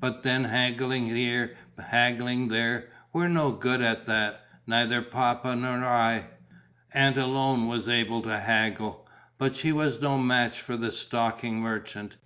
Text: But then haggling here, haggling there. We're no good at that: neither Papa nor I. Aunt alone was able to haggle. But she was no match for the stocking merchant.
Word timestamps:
But 0.00 0.22
then 0.22 0.44
haggling 0.44 1.08
here, 1.14 1.54
haggling 1.78 2.48
there. 2.48 2.88
We're 3.12 3.28
no 3.28 3.52
good 3.52 3.82
at 3.82 4.06
that: 4.06 4.40
neither 4.66 5.02
Papa 5.02 5.54
nor 5.54 5.84
I. 5.84 6.28
Aunt 6.94 7.18
alone 7.18 7.66
was 7.68 7.86
able 7.86 8.22
to 8.22 8.40
haggle. 8.40 9.06
But 9.36 9.54
she 9.54 9.72
was 9.72 10.00
no 10.00 10.16
match 10.16 10.62
for 10.62 10.78
the 10.78 10.90
stocking 10.90 11.60
merchant. 11.60 12.16